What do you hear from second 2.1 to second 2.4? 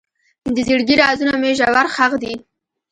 دي.